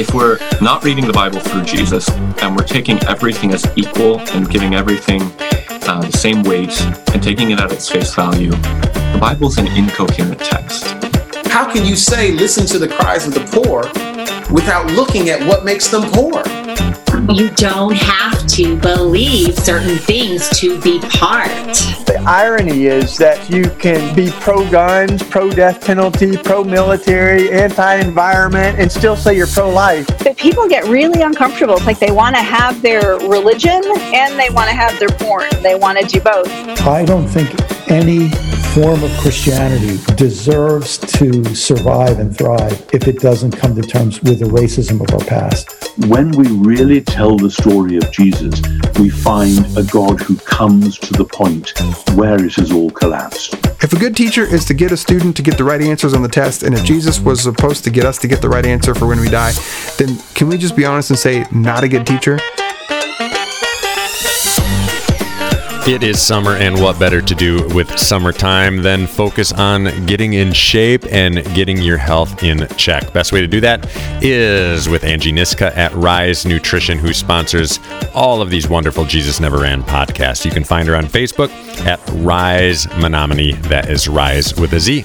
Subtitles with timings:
[0.00, 4.48] if we're not reading the Bible through Jesus and we're taking everything as equal and
[4.48, 6.80] giving everything uh, the same weight
[7.12, 10.86] and taking it at its face value, the Bible's an incoherent text.
[11.48, 13.82] How can you say, listen to the cries of the poor
[14.50, 16.42] without looking at what makes them poor?
[17.30, 21.50] You don't have to believe certain things to be part.
[22.10, 27.94] The irony is that you can be pro guns, pro death penalty, pro military, anti
[27.98, 30.08] environment, and still say you're pro life.
[30.18, 31.74] But people get really uncomfortable.
[31.74, 35.50] It's like they want to have their religion and they want to have their porn.
[35.62, 36.48] They want to do both.
[36.80, 37.48] I don't think
[37.88, 38.32] any
[38.74, 44.38] form of Christianity deserves to survive and thrive if it doesn't come to terms with
[44.38, 45.98] the racism of our past.
[46.06, 48.62] When we really tell the story of Jesus,
[49.00, 51.72] we find a God who comes to the point
[52.14, 53.54] where it has all collapsed.
[53.82, 56.22] If a good teacher is to get a student to get the right answers on
[56.22, 58.94] the test, and if Jesus was supposed to get us to get the right answer
[58.94, 59.52] for when we die,
[59.98, 62.38] then can we just be honest and say, not a good teacher?
[65.86, 70.52] It is summer, and what better to do with summertime than focus on getting in
[70.52, 73.12] shape and getting your health in check?
[73.12, 73.88] Best way to do that
[74.22, 77.80] is with Angie Niska at Rise Nutrition, who sponsors
[78.14, 80.44] all of these wonderful Jesus Never Ran podcasts.
[80.44, 81.50] You can find her on Facebook
[81.86, 83.52] at Rise Menominee.
[83.52, 85.04] That is Rise with a Z.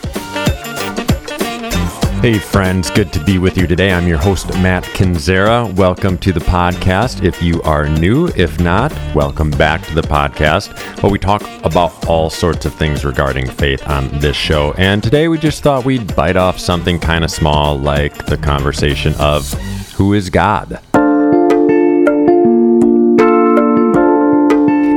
[2.26, 3.92] Hey, friends, good to be with you today.
[3.92, 5.72] I'm your host, Matt Kinzera.
[5.76, 7.24] Welcome to the podcast.
[7.24, 10.74] If you are new, if not, welcome back to the podcast.
[11.04, 14.74] Well, we talk about all sorts of things regarding faith on this show.
[14.80, 19.14] And today we just thought we'd bite off something kind of small like the conversation
[19.20, 19.54] of
[19.94, 20.80] who is God?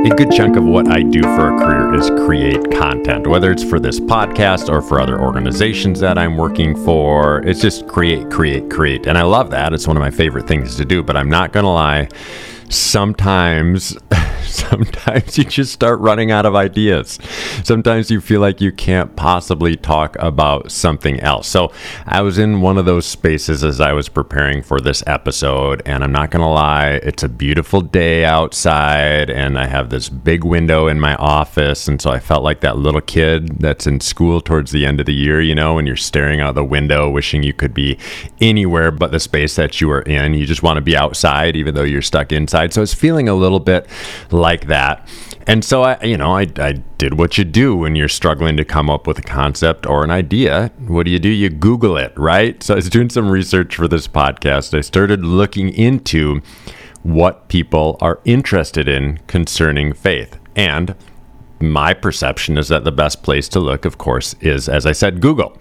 [0.09, 3.63] A good chunk of what I do for a career is create content, whether it's
[3.63, 7.45] for this podcast or for other organizations that I'm working for.
[7.45, 9.05] It's just create, create, create.
[9.05, 9.71] And I love that.
[9.71, 12.09] It's one of my favorite things to do, but I'm not going to lie.
[12.69, 13.97] Sometimes
[14.49, 17.19] sometimes you just start running out of ideas.
[17.63, 21.47] Sometimes you feel like you can't possibly talk about something else.
[21.47, 21.71] So
[22.05, 26.03] I was in one of those spaces as I was preparing for this episode, and
[26.03, 30.43] I'm not going to lie, it's a beautiful day outside, and I have this big
[30.43, 31.87] window in my office.
[31.87, 35.05] And so I felt like that little kid that's in school towards the end of
[35.05, 37.97] the year, you know, when you're staring out the window, wishing you could be
[38.41, 40.33] anywhere but the space that you are in.
[40.33, 42.58] You just want to be outside, even though you're stuck inside.
[42.67, 43.87] So I was feeling a little bit
[44.31, 45.07] like that.
[45.47, 48.65] And so I, you know, I, I did what you do when you're struggling to
[48.65, 50.71] come up with a concept or an idea.
[50.87, 51.29] What do you do?
[51.29, 52.61] You Google it, right?
[52.61, 54.77] So I was doing some research for this podcast.
[54.77, 56.41] I started looking into
[57.01, 60.37] what people are interested in concerning faith.
[60.55, 60.95] And
[61.59, 65.21] my perception is that the best place to look, of course, is, as I said,
[65.21, 65.57] Google.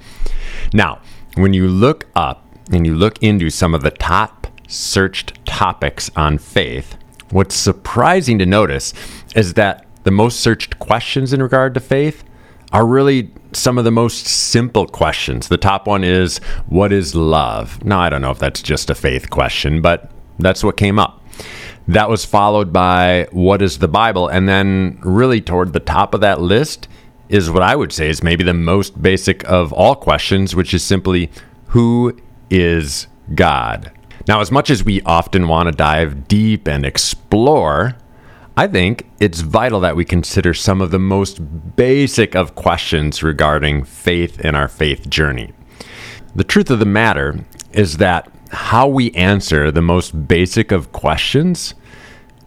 [0.73, 1.01] Now,
[1.35, 4.38] when you look up and you look into some of the top
[4.69, 6.97] searched topics on faith,
[7.31, 8.95] What's surprising to notice
[9.35, 12.25] is that the most searched questions in regard to faith
[12.73, 15.49] are really some of the most simple questions.
[15.49, 17.85] The top one is, What is love?
[17.85, 21.23] Now, I don't know if that's just a faith question, but that's what came up.
[21.87, 24.29] That was followed by, What is the Bible?
[24.29, 26.89] And then, really, toward the top of that list
[27.29, 30.83] is what I would say is maybe the most basic of all questions, which is
[30.83, 31.31] simply,
[31.69, 32.17] Who
[32.49, 33.93] is God?
[34.29, 37.97] Now, as much as we often want to dive deep and explore,
[38.59, 41.41] I think it's vital that we consider some of the most
[41.77, 45.55] basic of questions regarding faith in our faith journey.
[46.37, 51.75] The truth of the matter is that how we answer the most basic of questions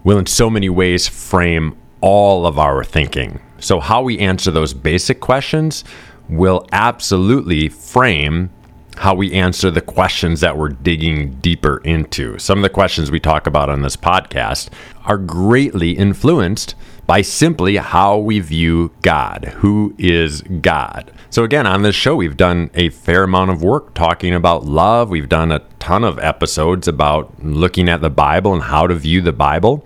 [0.04, 3.42] will, in so many ways, frame all of our thinking.
[3.58, 5.84] So, how we answer those basic questions
[6.30, 8.52] will absolutely frame
[8.98, 12.38] how we answer the questions that we're digging deeper into.
[12.38, 14.70] Some of the questions we talk about on this podcast
[15.06, 16.76] are greatly influenced
[17.08, 19.56] by simply how we view God.
[19.58, 21.12] Who is God?
[21.30, 25.10] So, again, on this show, we've done a fair amount of work talking about love.
[25.10, 29.22] We've done a ton of episodes about looking at the Bible and how to view
[29.22, 29.86] the Bible.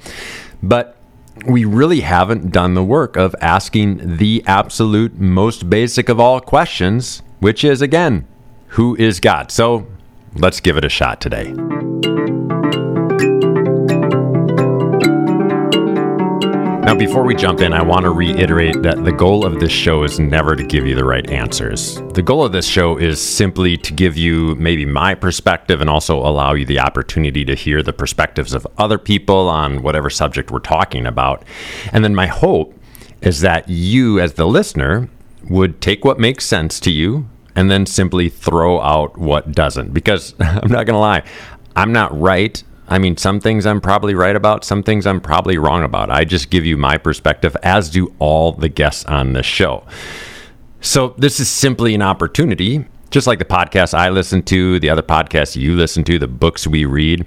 [0.61, 0.97] But
[1.47, 7.21] we really haven't done the work of asking the absolute most basic of all questions,
[7.39, 8.27] which is, again,
[8.75, 9.51] who is God.
[9.51, 9.87] So
[10.35, 11.53] let's give it a shot today.
[16.83, 20.03] Now, before we jump in, I want to reiterate that the goal of this show
[20.03, 21.95] is never to give you the right answers.
[22.13, 26.17] The goal of this show is simply to give you maybe my perspective and also
[26.17, 30.59] allow you the opportunity to hear the perspectives of other people on whatever subject we're
[30.59, 31.43] talking about.
[31.93, 32.77] And then my hope
[33.21, 35.07] is that you, as the listener,
[35.49, 39.93] would take what makes sense to you and then simply throw out what doesn't.
[39.93, 41.23] Because I'm not going to lie,
[41.75, 42.61] I'm not right.
[42.87, 46.11] I mean, some things I'm probably right about, some things I'm probably wrong about.
[46.11, 49.83] I just give you my perspective, as do all the guests on this show.
[50.81, 55.01] So, this is simply an opportunity, just like the podcast I listen to, the other
[55.01, 57.25] podcasts you listen to, the books we read.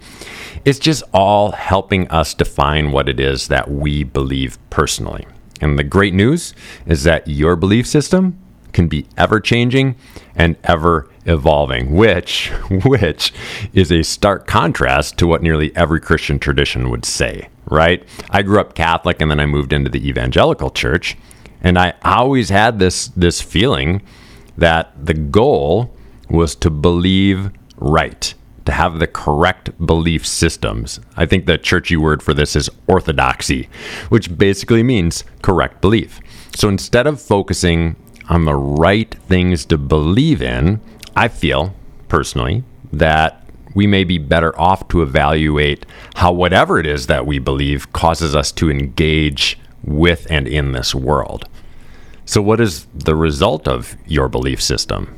[0.65, 5.27] It's just all helping us define what it is that we believe personally.
[5.61, 6.55] And the great news
[6.87, 8.39] is that your belief system
[8.79, 9.97] can be ever changing
[10.37, 12.47] and ever evolving, which
[12.85, 13.33] which
[13.75, 18.05] is a stark contrast to what nearly every Christian tradition would say, right?
[18.31, 21.17] I grew up Catholic and then I moved into the evangelical church,
[21.61, 24.01] and I always had this this feeling
[24.57, 25.93] that the goal
[26.31, 28.33] was to believe right,
[28.65, 31.01] to have the correct belief systems.
[31.17, 33.69] I think the churchy word for this is orthodoxy,
[34.09, 36.21] which basically means correct belief.
[36.55, 37.97] So instead of focusing
[38.29, 40.81] on the right things to believe in,
[41.17, 41.75] I feel
[42.09, 43.43] personally that
[43.75, 45.87] we may be better off to evaluate
[46.17, 50.95] how whatever it is that we believe causes us to engage with and in this
[50.95, 51.49] world.
[52.25, 55.15] So, what is the result of your belief system?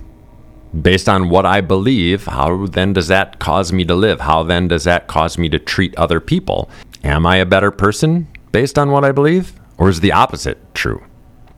[0.81, 4.21] Based on what I believe, how then does that cause me to live?
[4.21, 6.71] How then does that cause me to treat other people?
[7.03, 9.53] Am I a better person based on what I believe?
[9.79, 11.03] Or is the opposite true?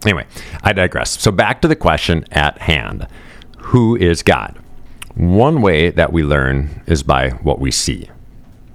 [0.05, 0.27] Anyway,
[0.63, 1.21] I digress.
[1.21, 3.07] So, back to the question at hand
[3.59, 4.59] Who is God?
[5.15, 8.09] One way that we learn is by what we see,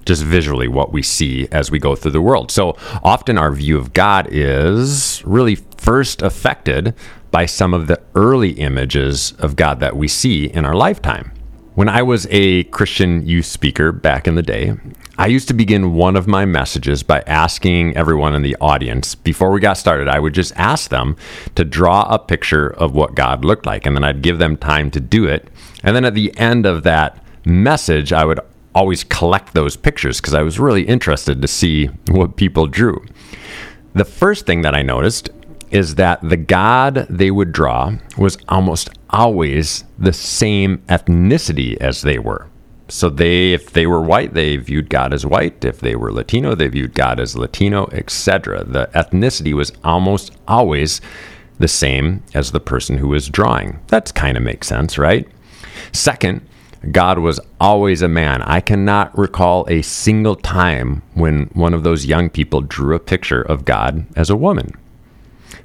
[0.06, 2.50] just visually what we see as we go through the world.
[2.50, 6.94] So, often our view of God is really first affected
[7.30, 11.32] by some of the early images of God that we see in our lifetime.
[11.78, 14.72] When I was a Christian youth speaker back in the day,
[15.16, 19.52] I used to begin one of my messages by asking everyone in the audience, before
[19.52, 21.14] we got started, I would just ask them
[21.54, 24.90] to draw a picture of what God looked like, and then I'd give them time
[24.90, 25.46] to do it.
[25.84, 28.40] And then at the end of that message, I would
[28.74, 33.06] always collect those pictures because I was really interested to see what people drew.
[33.94, 35.30] The first thing that I noticed
[35.70, 42.18] is that the God they would draw was almost always the same ethnicity as they
[42.18, 42.48] were.
[42.88, 45.64] So they, if they were white, they viewed God as white.
[45.64, 48.64] If they were Latino, they viewed God as Latino, etc.
[48.64, 51.00] The ethnicity was almost always
[51.58, 53.80] the same as the person who was drawing.
[53.88, 55.28] That kind of makes sense, right?
[55.92, 56.46] Second,
[56.92, 58.40] God was always a man.
[58.42, 63.42] I cannot recall a single time when one of those young people drew a picture
[63.42, 64.72] of God as a woman.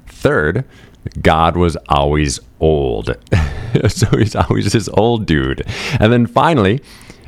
[0.06, 0.64] Third,
[1.20, 3.16] God was always old.
[3.88, 5.66] so he's always this old dude.
[6.00, 6.80] And then finally,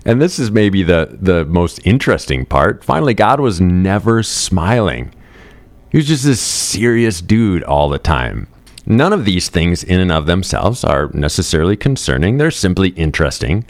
[0.04, 2.84] and this is maybe the, the most interesting part.
[2.84, 5.12] Finally, God was never smiling.
[5.90, 8.48] He was just this serious dude all the time.
[8.86, 12.38] None of these things, in and of themselves, are necessarily concerning.
[12.38, 13.64] They're simply interesting.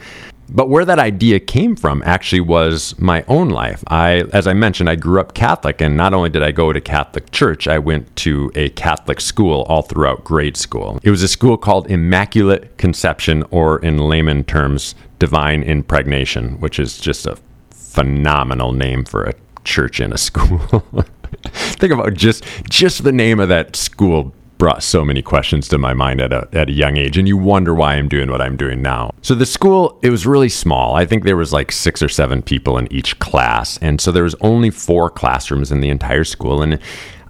[0.49, 3.83] But where that idea came from actually was my own life.
[3.89, 6.81] I, as I mentioned, I grew up Catholic, and not only did I go to
[6.81, 11.01] Catholic church, I went to a Catholic school all throughout grade school.
[11.03, 16.99] It was a school called Immaculate Conception, or in layman terms, Divine Impregnation, which is
[16.99, 17.39] just a
[17.71, 19.35] phenomenal name for a
[19.65, 20.59] church in a school.
[21.53, 25.93] Think about just just the name of that school brought so many questions to my
[25.93, 28.57] mind at a, at a young age and you wonder why i'm doing what i'm
[28.57, 32.03] doing now so the school it was really small i think there was like six
[32.03, 35.91] or seven people in each class and so there was only four classrooms in the
[35.91, 36.79] entire school and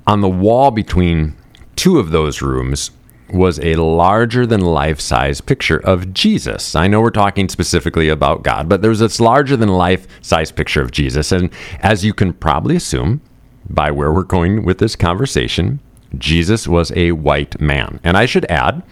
[0.07, 1.37] on the wall between
[1.75, 2.91] two of those rooms
[3.31, 6.75] was a larger than life size picture of Jesus.
[6.75, 10.53] I know we're talking specifically about God, but there was this larger than life size
[10.53, 11.33] picture of Jesus.
[11.33, 13.21] And as you can probably assume
[13.69, 15.81] by where we're going with this conversation,
[16.19, 18.01] Jesus was a white man.
[18.05, 18.83] And I should add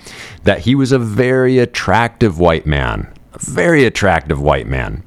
[0.45, 3.13] that he was a very attractive white man.
[3.33, 5.03] A very attractive white man.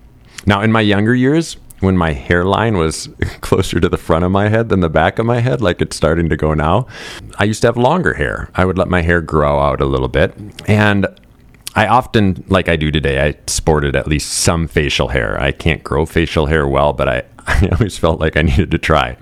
[0.46, 3.10] Now, in my younger years, when my hairline was
[3.42, 5.96] closer to the front of my head than the back of my head, like it's
[5.96, 6.88] starting to go now,
[7.38, 8.50] I used to have longer hair.
[8.56, 10.34] I would let my hair grow out a little bit.
[10.68, 11.08] And
[11.78, 15.40] I often, like I do today, I sported at least some facial hair.
[15.40, 18.80] I can't grow facial hair well, but I, I always felt like I needed to
[18.80, 19.16] try.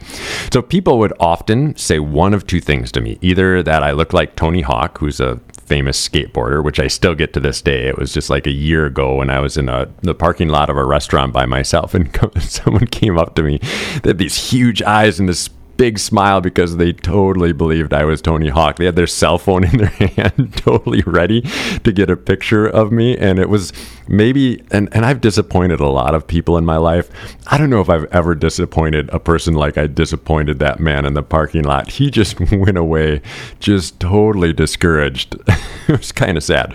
[0.53, 4.13] So people would often say one of two things to me either that I look
[4.13, 7.89] like Tony Hawk, who's a famous skateboarder, which I still get to this day.
[7.89, 10.69] It was just like a year ago when I was in a, the parking lot
[10.69, 12.09] of a restaurant by myself, and
[12.39, 13.59] someone came up to me.
[14.03, 18.22] They had these huge eyes and this big smile because they totally believed I was
[18.22, 18.77] Tony Hawk.
[18.77, 21.41] They had their cell phone in their hand, totally ready
[21.84, 23.17] to get a picture of me.
[23.17, 23.74] And it was
[24.08, 27.10] maybe, and, and I've disappointed a lot of people in my life.
[27.48, 31.13] I don't know if I've ever disappointed a person like I disappointed that man in
[31.13, 31.89] the parking lot.
[31.91, 33.22] He just went away
[33.60, 35.36] just totally discouraged.
[35.88, 36.74] it was kind of sad.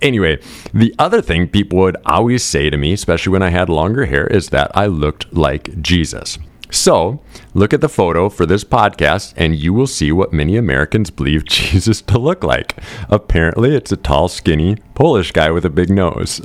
[0.00, 0.40] Anyway,
[0.72, 4.26] the other thing people would always say to me, especially when I had longer hair,
[4.26, 6.38] is that I looked like Jesus.
[6.70, 7.20] So,
[7.54, 11.44] look at the photo for this podcast and you will see what many Americans believe
[11.46, 12.76] Jesus to look like.
[13.08, 16.40] Apparently, it's a tall, skinny Polish guy with a big nose.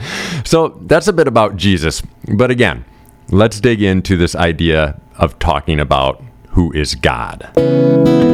[0.44, 2.02] so, that's a bit about Jesus.
[2.36, 2.84] But again,
[3.30, 8.27] let's dig into this idea of talking about who is God.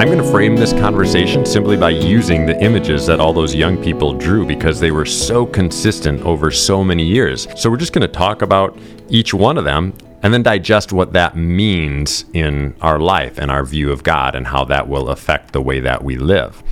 [0.00, 3.76] I'm going to frame this conversation simply by using the images that all those young
[3.84, 7.46] people drew because they were so consistent over so many years.
[7.60, 8.78] So we're just going to talk about
[9.10, 9.92] each one of them
[10.22, 14.46] and then digest what that means in our life and our view of God and
[14.46, 16.62] how that will affect the way that we live.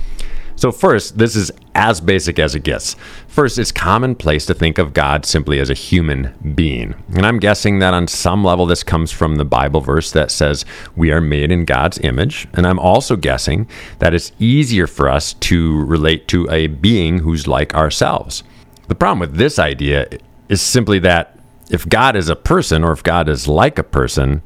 [0.59, 2.97] So, first, this is as basic as it gets.
[3.29, 6.95] First, it's commonplace to think of God simply as a human being.
[7.15, 10.65] And I'm guessing that on some level this comes from the Bible verse that says
[10.97, 12.45] we are made in God's image.
[12.51, 17.47] And I'm also guessing that it's easier for us to relate to a being who's
[17.47, 18.43] like ourselves.
[18.89, 20.09] The problem with this idea
[20.49, 21.39] is simply that
[21.69, 24.41] if God is a person or if God is like a person,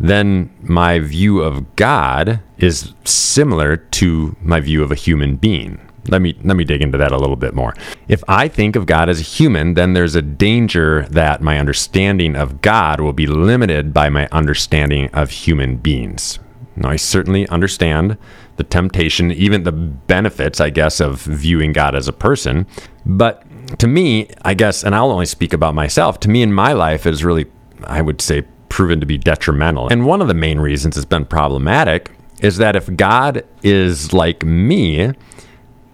[0.00, 5.78] then my view of God is similar to my view of a human being.
[6.08, 7.74] Let me let me dig into that a little bit more.
[8.08, 12.34] If I think of God as a human, then there's a danger that my understanding
[12.36, 16.38] of God will be limited by my understanding of human beings.
[16.74, 18.16] Now, I certainly understand
[18.56, 22.66] the temptation, even the benefits, I guess, of viewing God as a person.
[23.04, 23.44] But
[23.78, 27.04] to me, I guess, and I'll only speak about myself, to me in my life
[27.06, 27.46] is really,
[27.84, 29.88] I would say, proven to be detrimental.
[29.88, 32.10] And one of the main reasons it's been problematic
[32.40, 35.12] is that if God is like me,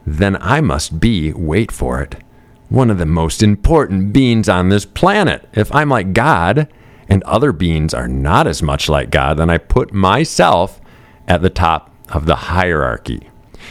[0.06, 2.23] then I must be, wait for it,
[2.68, 5.49] one of the most important beings on this planet.
[5.52, 6.68] If I'm like God
[7.09, 10.80] and other beings are not as much like God, then I put myself
[11.26, 13.28] at the top of the hierarchy.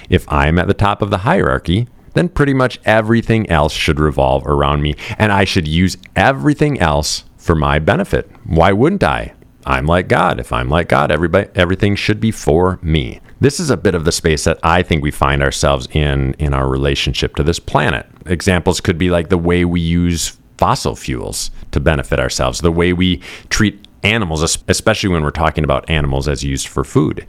[0.09, 4.45] If I'm at the top of the hierarchy, then pretty much everything else should revolve
[4.45, 8.27] around me, and I should use everything else for my benefit.
[8.43, 9.35] Why wouldn't I?
[9.67, 10.39] I'm like God.
[10.39, 13.21] If I'm like God, everybody everything should be for me.
[13.39, 16.55] This is a bit of the space that I think we find ourselves in in
[16.55, 18.07] our relationship to this planet.
[18.25, 22.93] Examples could be like the way we use fossil fuels to benefit ourselves, the way
[22.93, 27.27] we treat animals, especially when we're talking about animals as used for food.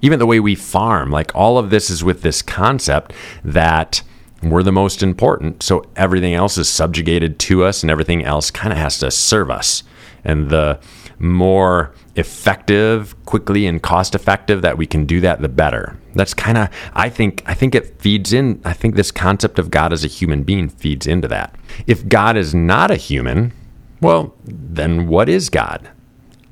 [0.00, 3.12] Even the way we farm, like all of this is with this concept
[3.44, 4.00] that
[4.42, 5.62] we're the most important.
[5.62, 9.50] So everything else is subjugated to us, and everything else kind of has to serve
[9.50, 9.82] us.
[10.24, 10.78] And the
[11.18, 15.96] more effective, quickly, and cost effective that we can do that, the better.
[16.14, 18.60] That's kind of, I think, I think it feeds in.
[18.64, 21.54] I think this concept of God as a human being feeds into that.
[21.86, 23.52] If God is not a human,
[24.00, 25.90] well, then what is God?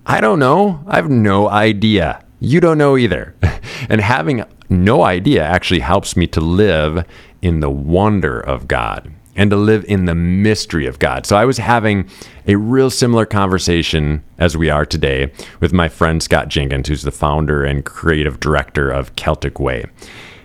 [0.05, 0.85] I don't know.
[0.87, 2.25] I have no idea.
[2.41, 3.35] You don't know either.
[3.89, 7.07] and having no idea actually helps me to live
[7.43, 11.27] in the wonder of God and to live in the mystery of God.
[11.27, 12.09] So I was having
[12.47, 17.11] a real similar conversation as we are today with my friend Scott Jenkins, who's the
[17.11, 19.85] founder and creative director of Celtic Way.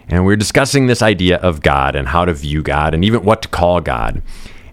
[0.10, 3.24] And we are discussing this idea of God and how to view God and even
[3.24, 4.22] what to call God.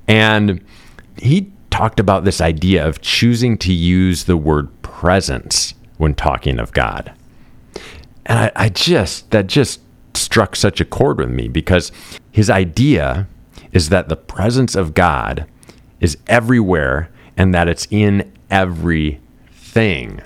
[0.09, 0.65] And
[1.17, 6.73] he talked about this idea of choosing to use the word presence when talking of
[6.73, 7.13] God.
[8.27, 9.81] And I, I just, that just
[10.15, 11.93] struck such a chord with me because
[12.33, 13.29] his idea
[13.73, 15.47] is that the presence of God
[16.01, 20.21] is everywhere and that it's in everything.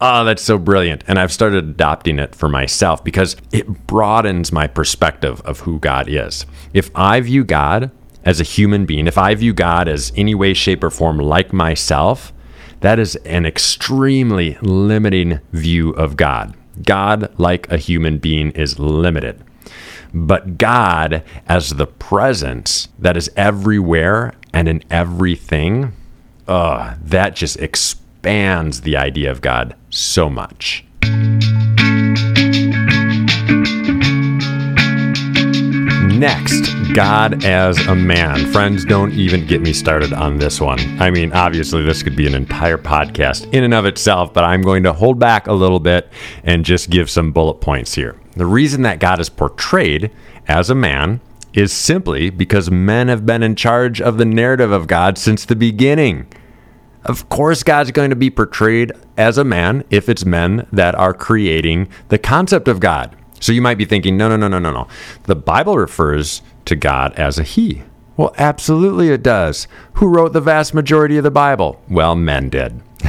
[0.00, 1.04] Oh, that's so brilliant.
[1.06, 6.08] And I've started adopting it for myself because it broadens my perspective of who God
[6.08, 6.46] is.
[6.72, 7.90] If I view God
[8.24, 11.52] as a human being, if I view God as any way, shape, or form like
[11.52, 12.32] myself,
[12.80, 16.54] that is an extremely limiting view of God.
[16.82, 19.42] God, like a human being, is limited.
[20.12, 25.92] But God, as the presence that is everywhere and in everything,
[26.48, 30.84] uh, that just expands the idea of God so much.
[36.18, 38.50] Next, God as a man.
[38.50, 40.80] Friends, don't even get me started on this one.
[41.00, 44.62] I mean, obviously, this could be an entire podcast in and of itself, but I'm
[44.62, 48.18] going to hold back a little bit and just give some bullet points here.
[48.32, 50.10] The reason that God is portrayed
[50.48, 51.20] as a man
[51.52, 55.56] is simply because men have been in charge of the narrative of God since the
[55.56, 56.26] beginning.
[57.04, 61.14] Of course, God's going to be portrayed as a man if it's men that are
[61.14, 63.16] creating the concept of God.
[63.40, 64.86] So you might be thinking, no, no, no, no, no, no.
[65.24, 67.82] The Bible refers to God as a he.
[68.16, 69.66] Well, absolutely it does.
[69.94, 71.82] Who wrote the vast majority of the Bible?
[71.88, 72.82] Well, men did.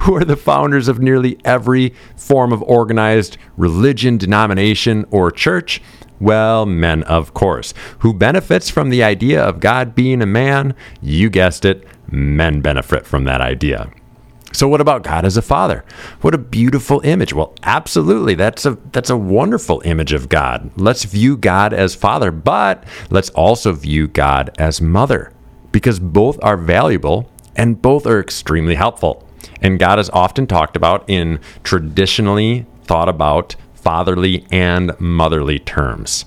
[0.00, 5.80] Who are the founders of nearly every form of organized religion, denomination, or church?
[6.20, 7.72] Well, men, of course.
[8.00, 10.74] Who benefits from the idea of God being a man?
[11.00, 13.90] You guessed it, men benefit from that idea.
[14.52, 15.84] So what about God as a father?
[16.20, 17.32] What a beautiful image.
[17.32, 18.34] Well, absolutely.
[18.34, 20.70] That's a that's a wonderful image of God.
[20.76, 25.32] Let's view God as father, but let's also view God as mother
[25.72, 29.26] because both are valuable and both are extremely helpful.
[29.60, 36.24] And God is often talked about in traditionally thought about fatherly and motherly terms.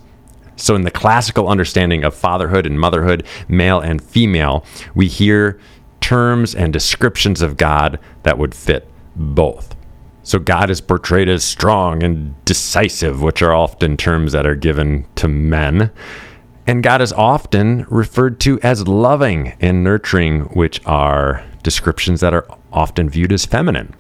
[0.58, 4.64] So, in the classical understanding of fatherhood and motherhood, male and female,
[4.94, 5.60] we hear
[6.06, 9.76] terms and descriptions of God that would fit both.
[10.22, 15.08] So God is portrayed as strong and decisive, which are often terms that are given
[15.16, 15.90] to men.
[16.68, 22.46] And God is often referred to as loving and nurturing, which are descriptions that are
[22.72, 23.96] often viewed as feminine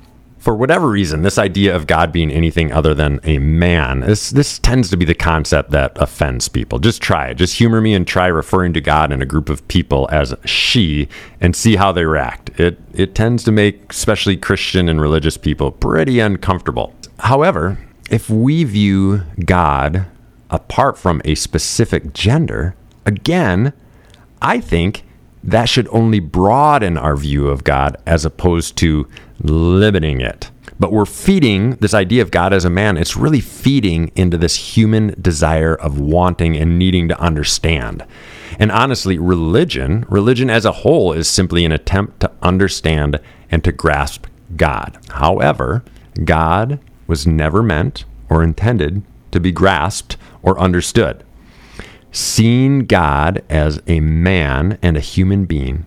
[0.45, 4.59] for whatever reason, this idea of God being anything other than a man, this this
[4.59, 6.77] tends to be the concept that offends people.
[6.77, 7.33] Just try it.
[7.33, 11.09] Just humor me and try referring to God in a group of people as she
[11.41, 12.59] and see how they react.
[12.59, 16.93] It it tends to make especially Christian and religious people pretty uncomfortable.
[17.21, 17.79] However,
[18.11, 20.05] if we view God
[20.51, 23.73] apart from a specific gender, again,
[24.43, 25.05] I think
[25.45, 29.07] that should only broaden our view of God as opposed to
[29.39, 30.49] limiting it.
[30.79, 34.75] But we're feeding this idea of God as a man, it's really feeding into this
[34.75, 38.05] human desire of wanting and needing to understand.
[38.59, 43.71] And honestly, religion, religion as a whole, is simply an attempt to understand and to
[43.71, 44.25] grasp
[44.55, 44.97] God.
[45.11, 45.83] However,
[46.23, 51.23] God was never meant or intended to be grasped or understood.
[52.15, 55.85] Seeing God as a man and a human being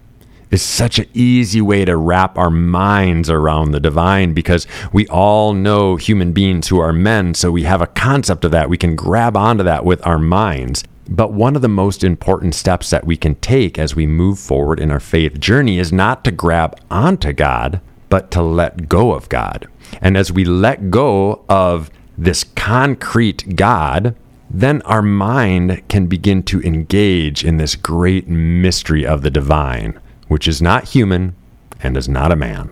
[0.50, 5.54] is such an easy way to wrap our minds around the divine because we all
[5.54, 8.68] know human beings who are men, so we have a concept of that.
[8.68, 10.84] We can grab onto that with our minds.
[11.08, 14.80] But one of the most important steps that we can take as we move forward
[14.80, 19.30] in our faith journey is not to grab onto God, but to let go of
[19.30, 19.66] God.
[20.02, 24.14] And as we let go of this concrete God,
[24.50, 30.48] then our mind can begin to engage in this great mystery of the divine, which
[30.48, 31.34] is not human
[31.82, 32.70] and is not a man.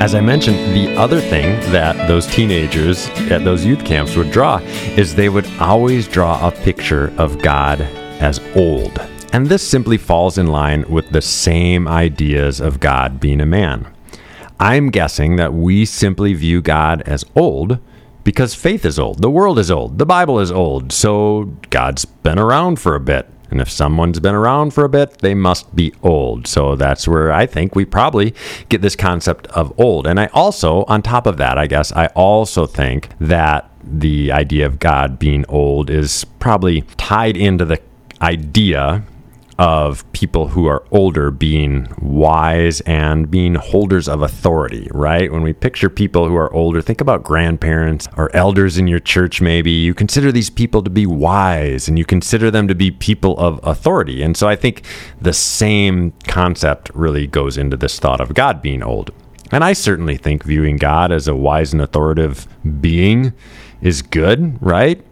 [0.00, 4.56] As I mentioned, the other thing that those teenagers at those youth camps would draw
[4.96, 7.82] is they would always draw a picture of God
[8.18, 8.98] as old.
[9.32, 13.86] And this simply falls in line with the same ideas of God being a man.
[14.58, 17.78] I'm guessing that we simply view God as old
[18.24, 22.38] because faith is old, the world is old, the Bible is old, so God's been
[22.38, 23.30] around for a bit.
[23.50, 26.46] And if someone's been around for a bit, they must be old.
[26.46, 28.34] So that's where I think we probably
[28.68, 30.06] get this concept of old.
[30.06, 34.66] And I also, on top of that, I guess, I also think that the idea
[34.66, 37.80] of God being old is probably tied into the
[38.22, 39.02] idea
[39.60, 45.30] of people who are older being wise and being holders of authority, right?
[45.30, 49.42] When we picture people who are older, think about grandparents or elders in your church,
[49.42, 49.70] maybe.
[49.70, 53.60] You consider these people to be wise and you consider them to be people of
[53.62, 54.22] authority.
[54.22, 54.82] And so I think
[55.20, 59.10] the same concept really goes into this thought of God being old.
[59.52, 62.46] And I certainly think viewing God as a wise and authoritative
[62.80, 63.34] being
[63.82, 65.04] is good, right?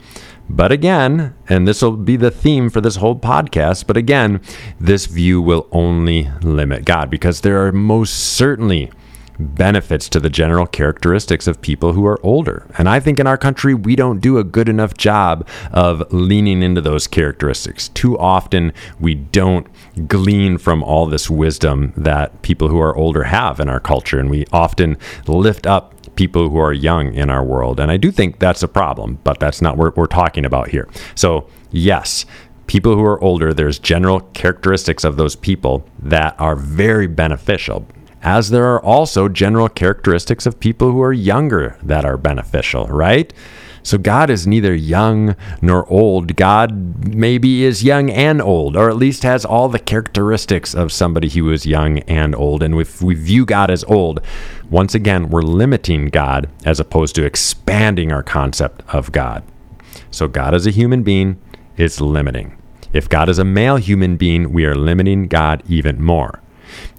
[0.49, 4.41] But again, and this will be the theme for this whole podcast, but again,
[4.81, 8.91] this view will only limit God because there are most certainly
[9.39, 12.67] benefits to the general characteristics of people who are older.
[12.77, 16.63] And I think in our country, we don't do a good enough job of leaning
[16.63, 17.89] into those characteristics.
[17.91, 19.67] Too often, we don't
[20.09, 24.19] glean from all this wisdom that people who are older have in our culture.
[24.19, 27.79] And we often lift up people who are young in our world.
[27.79, 30.89] And I do think that's a problem, but that's not what we're talking about here.
[31.15, 32.27] So, yes,
[32.67, 37.87] people who are older, there's general characteristics of those people that are very beneficial.
[38.21, 43.33] As there are also general characteristics of people who are younger that are beneficial, right?
[43.83, 46.37] So God is neither young nor old.
[46.37, 51.29] God maybe is young and old, or at least has all the characteristics of somebody
[51.29, 52.63] who is young and old.
[52.63, 54.21] And if we view God as old,
[54.71, 59.43] once again, we're limiting God as opposed to expanding our concept of God.
[60.11, 61.39] So God as a human being,
[61.79, 62.57] is limiting.
[62.93, 66.43] If God is a male human being, we are limiting God even more.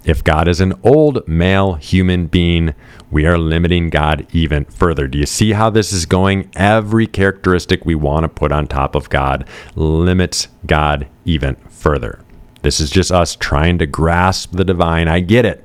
[0.04, 2.74] If God is an old male human being,
[3.10, 5.06] we are limiting God even further.
[5.08, 6.50] Do you see how this is going?
[6.56, 12.20] Every characteristic we want to put on top of God limits God even further.
[12.62, 15.08] This is just us trying to grasp the divine.
[15.08, 15.64] I get it.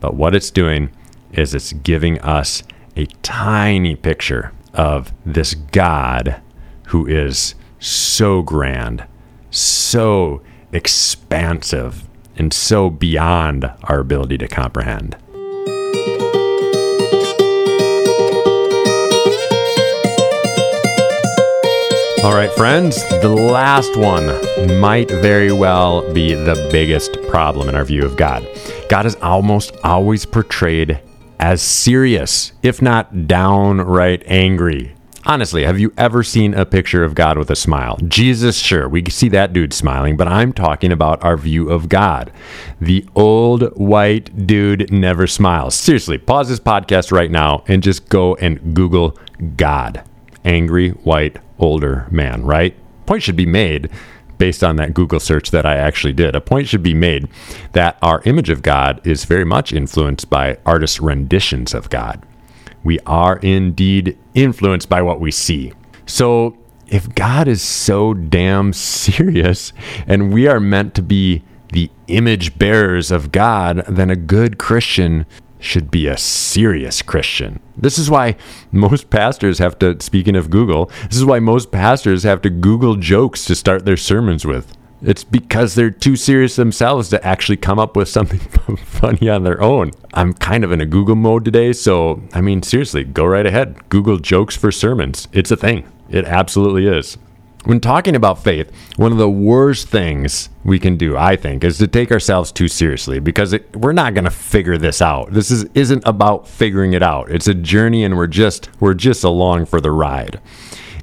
[0.00, 0.90] But what it's doing
[1.32, 2.62] is it's giving us
[2.96, 6.40] a tiny picture of this God
[6.86, 9.04] who is so grand,
[9.50, 12.07] so expansive,
[12.38, 15.16] and so beyond our ability to comprehend.
[22.24, 24.26] All right, friends, the last one
[24.80, 28.46] might very well be the biggest problem in our view of God.
[28.88, 31.00] God is almost always portrayed
[31.38, 34.94] as serious, if not downright angry.
[35.30, 37.98] Honestly, have you ever seen a picture of God with a smile?
[38.08, 42.32] Jesus, sure, we see that dude smiling, but I'm talking about our view of God.
[42.80, 45.74] The old white dude never smiles.
[45.74, 49.18] Seriously, pause this podcast right now and just go and Google
[49.58, 50.02] God.
[50.46, 52.74] Angry white older man, right?
[53.04, 53.90] Point should be made
[54.38, 56.36] based on that Google search that I actually did.
[56.36, 57.28] A point should be made
[57.72, 62.24] that our image of God is very much influenced by artists' renditions of God
[62.88, 65.74] we are indeed influenced by what we see.
[66.06, 69.74] So, if God is so damn serious
[70.06, 71.42] and we are meant to be
[71.74, 75.26] the image bearers of God, then a good Christian
[75.58, 77.60] should be a serious Christian.
[77.76, 78.36] This is why
[78.72, 82.96] most pastors have to, speaking of Google, this is why most pastors have to Google
[82.96, 84.77] jokes to start their sermons with.
[85.00, 88.40] It's because they're too serious themselves to actually come up with something
[88.84, 89.92] funny on their own.
[90.12, 93.88] I'm kind of in a Google mode today, so I mean, seriously, go right ahead.
[93.88, 95.28] Google jokes for sermons.
[95.32, 95.86] It's a thing.
[96.10, 97.16] It absolutely is.
[97.64, 101.78] When talking about faith, one of the worst things we can do, I think, is
[101.78, 105.32] to take ourselves too seriously because it, we're not going to figure this out.
[105.32, 107.30] This is, isn't about figuring it out.
[107.30, 110.40] It's a journey, and we're just we're just along for the ride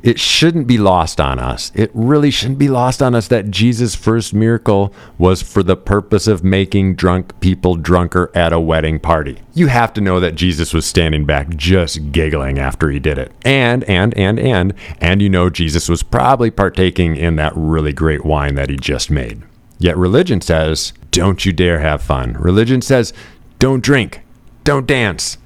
[0.06, 1.72] it shouldn't be lost on us.
[1.74, 6.28] It really shouldn't be lost on us that Jesus' first miracle was for the purpose
[6.28, 9.40] of making drunk people drunker at a wedding party.
[9.56, 13.32] You have to know that Jesus was standing back just giggling after he did it.
[13.44, 18.24] And, and, and, and, and you know Jesus was probably partaking in that really great
[18.24, 19.42] wine that he just made.
[19.80, 22.34] Yet religion says, don't you dare have fun.
[22.34, 23.12] Religion says,
[23.58, 24.22] don't drink,
[24.64, 25.40] don't dance,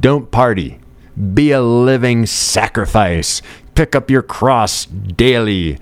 [0.00, 0.78] don't party.
[1.34, 3.40] Be a living sacrifice
[3.76, 5.78] pick up your cross daily.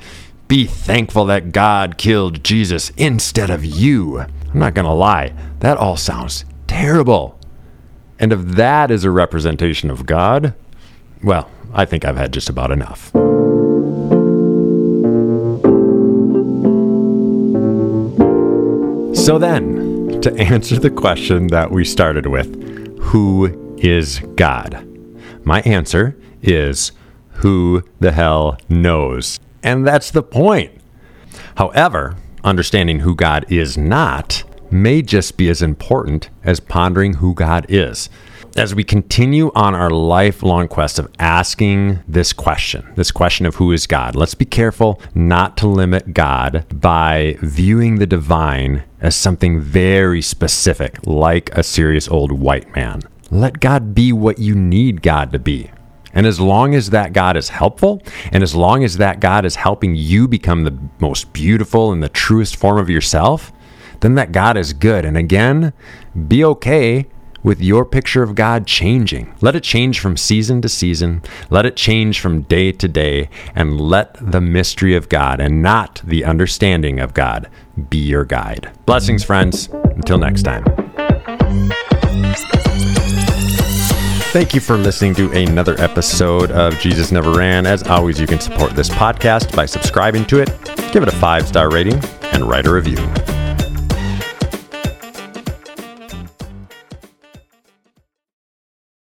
[0.48, 4.18] Be thankful that God killed Jesus instead of you.
[4.18, 7.38] I'm not going to lie, that all sounds terrible.
[8.18, 10.54] And if that is a representation of God,
[11.22, 13.12] well, I think I've had just about enough.
[19.16, 24.86] So then, to answer the question that we started with, who is God?
[25.44, 26.92] My answer is
[27.36, 29.40] who the hell knows?
[29.62, 30.72] And that's the point.
[31.56, 37.66] However, understanding who God is not may just be as important as pondering who God
[37.68, 38.10] is.
[38.56, 43.72] As we continue on our lifelong quest of asking this question, this question of who
[43.72, 49.60] is God, let's be careful not to limit God by viewing the divine as something
[49.60, 53.00] very specific, like a serious old white man.
[53.30, 55.70] Let God be what you need God to be.
[56.14, 58.00] And as long as that God is helpful,
[58.32, 62.08] and as long as that God is helping you become the most beautiful and the
[62.08, 63.52] truest form of yourself,
[64.00, 65.04] then that God is good.
[65.04, 65.72] And again,
[66.28, 67.06] be okay
[67.42, 69.34] with your picture of God changing.
[69.40, 71.22] Let it change from season to season.
[71.50, 73.28] Let it change from day to day.
[73.54, 77.48] And let the mystery of God and not the understanding of God
[77.90, 78.70] be your guide.
[78.86, 79.68] Blessings, friends.
[79.72, 80.64] Until next time.
[84.34, 87.66] Thank you for listening to another episode of Jesus Never Ran.
[87.66, 90.48] As always, you can support this podcast by subscribing to it,
[90.92, 92.96] give it a five star rating, and write a review.